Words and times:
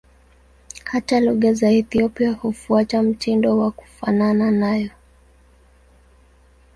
Hata 0.83 1.19
lugha 1.19 1.53
za 1.53 1.69
Ethiopia 1.71 2.31
hufuata 2.31 3.03
mtindo 3.03 3.57
wa 3.57 3.71
kufanana 3.71 4.51
nayo. 4.51 4.89